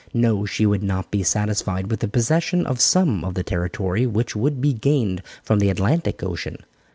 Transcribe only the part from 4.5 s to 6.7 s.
be gained from the Atlantic Ocean.